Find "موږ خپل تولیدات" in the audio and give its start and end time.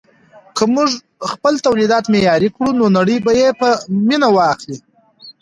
0.73-2.05